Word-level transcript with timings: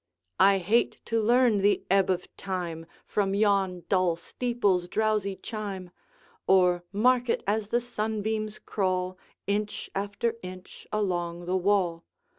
I 0.39 0.57
hate 0.57 0.97
to 1.05 1.21
learn 1.21 1.59
the 1.61 1.83
ebb 1.91 2.09
of 2.09 2.27
time 2.35 2.87
From 3.05 3.35
yon 3.35 3.83
dull 3.87 4.15
steeple's 4.15 4.87
drowsy 4.87 5.35
chime, 5.35 5.91
Or 6.47 6.83
mark 6.91 7.29
it 7.29 7.43
as 7.45 7.69
the 7.69 7.79
sunbeams 7.81 8.57
crawl, 8.57 9.19
Inch 9.45 9.91
after 9.93 10.37
inch, 10.41 10.87
along 10.91 11.45
the 11.45 11.55
wall. 11.55 12.03